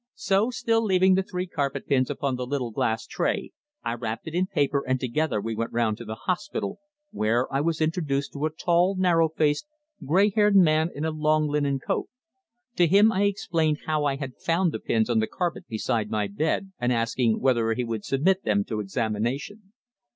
So 0.15 0.49
still 0.49 0.83
leaving 0.83 1.13
the 1.13 1.21
three 1.21 1.45
carpet 1.45 1.85
pins 1.85 2.09
upon 2.09 2.35
the 2.35 2.47
little 2.47 2.71
glass 2.71 3.05
tray 3.05 3.51
I 3.83 3.93
wrapped 3.93 4.25
it 4.27 4.33
in 4.33 4.47
paper 4.47 4.83
and 4.87 4.99
together 4.99 5.39
we 5.39 5.53
went 5.53 5.73
round 5.73 5.99
to 5.99 6.05
the 6.05 6.15
hospital, 6.25 6.79
where 7.11 7.45
I 7.53 7.61
was 7.61 7.79
introduced 7.81 8.33
to 8.33 8.47
a 8.47 8.49
tall, 8.49 8.95
narrow 8.97 9.29
faced, 9.29 9.67
grey 10.03 10.31
haired 10.31 10.55
man 10.55 10.89
in 10.95 11.05
a 11.05 11.11
long 11.11 11.47
linen 11.47 11.77
coat. 11.77 12.09
To 12.77 12.87
him 12.87 13.11
I 13.11 13.25
explained 13.25 13.81
how 13.85 14.05
I 14.05 14.15
had 14.15 14.37
found 14.43 14.71
the 14.71 14.79
pins 14.79 15.07
on 15.07 15.19
the 15.19 15.27
carpet 15.27 15.67
beside 15.67 16.09
my 16.09 16.25
bed, 16.25 16.71
and 16.79 16.91
asking 16.91 17.39
whether 17.39 17.71
he 17.75 17.83
would 17.83 18.03
submit 18.03 18.43
them 18.43 18.63
to 18.63 18.79
examination. 18.79 19.71